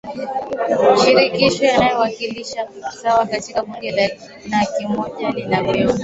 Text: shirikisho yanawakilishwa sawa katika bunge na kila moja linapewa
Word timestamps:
shirikisho 1.03 1.65
yanawakilishwa 1.65 2.67
sawa 3.01 3.25
katika 3.25 3.63
bunge 3.63 3.91
na 3.91 4.65
kila 4.65 4.89
moja 4.89 5.29
linapewa 5.29 5.97